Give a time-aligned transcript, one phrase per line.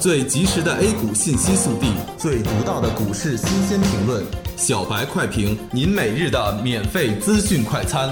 [0.00, 4.24] 最及时的 A 股信息速递，最独到的股市新鲜评论，
[4.56, 8.08] 小白快评，您每日的免费资讯快餐。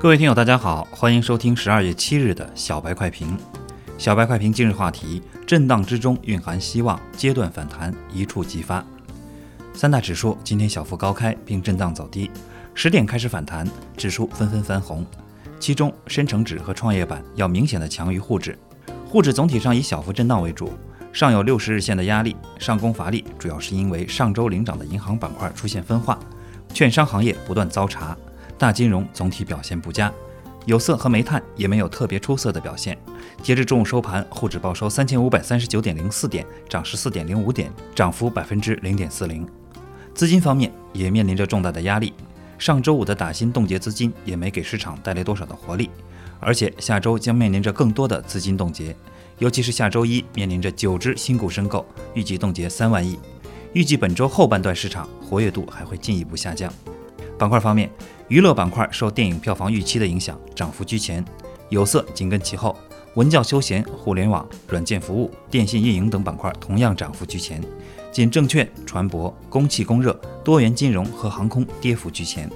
[0.00, 3.38] 各位听友，大家好，欢迎收听十二月七日的小白快评。
[3.96, 8.84] 小白快评今日话题：震荡之中蕴含希望，阶段反弹一触即发。
[9.72, 12.28] 三大指数今天小幅高开并震荡走低，
[12.80, 15.04] 十点开始反弹，指数纷纷翻红。
[15.58, 18.56] 其中，深成指和创业板要明显的强于沪指，
[19.04, 20.72] 沪指总体上以小幅震荡为主，
[21.12, 26.16] 上有六十日线的压力，上攻乏力，主要是因为上周领涨的银行板块出现分化，
[26.72, 28.16] 券商行业不断遭查，
[28.56, 30.12] 大金融总体表现不佳，
[30.64, 32.96] 有色和煤炭也没有特别出色的表现。
[33.42, 39.44] 截至中午收盘，沪指报收三千五百三十九点零四点，涨十四点零五点，涨幅百分之零点四零。
[40.14, 42.12] 资金方面也面临着重大的压力，
[42.58, 45.88] 上周五的打新冻结资金也没给市场带来多少的活力，
[46.40, 48.94] 而且下周将面临着更多的资金冻结，
[49.38, 53.18] 尤其是下周一面临着九只新股申购，预计冻结三万亿，
[53.72, 56.72] 预计本周后半段市场活跃度还会进一步下降。
[57.38, 57.88] 板块方面，
[58.26, 61.24] 娱乐板块受电影票房预期的影响，涨幅居前，
[61.68, 62.76] 有色紧跟其后，
[63.14, 67.60] 文教休闲、互联网、软件服务、电信运营等板块同样涨幅居前。
[68.10, 72.50] 仅证券、船舶、供气供热、多元金融和航空跌幅居前，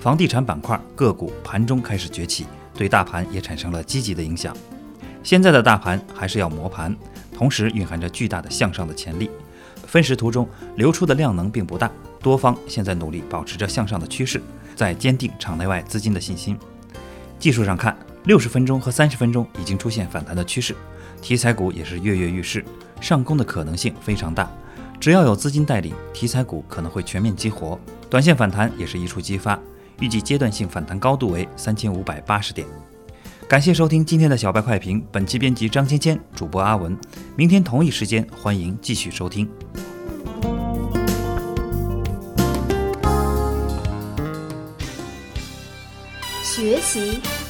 [0.00, 4.56] 房地产板块个股盘中开始崛起，对大盘也产生了积极的影响。
[5.22, 6.94] 现在的大盘还是要磨盘，
[7.32, 9.30] 同时蕴含着巨大的向上的潜力。
[9.86, 14.42] 分时图中流出的量能并不大，多方现在努力保持着向上的趋势，
[14.74, 16.58] 在坚定场内外资金的信心。
[17.38, 17.95] 技术上看，
[18.26, 20.74] 六十分钟和三十分钟已经出现反弹的趋势，
[21.22, 22.64] 题材股也是跃跃欲试，
[23.00, 24.50] 上攻的可能性非常大。
[24.98, 27.78] 只要有资金带领，题材股可能会全面激活，
[28.10, 29.56] 短线反弹也是一触即发。
[30.00, 32.66] 预计阶段性反弹高度为三千五百八十点。
[33.48, 36.98] 感谢收听今天的小白快评，本期编辑张芊芊，主播阿文。
[37.36, 39.48] 明天同一时间欢迎继续收听。
[46.42, 47.20] 学习